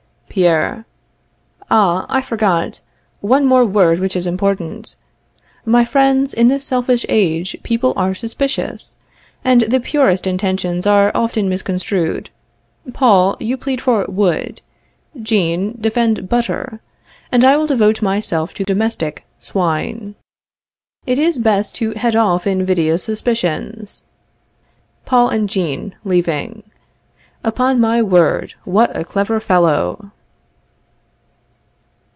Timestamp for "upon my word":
27.43-28.53